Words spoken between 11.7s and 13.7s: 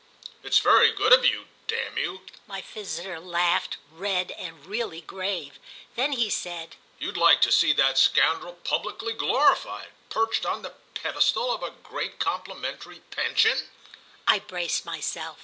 great complimentary pension?"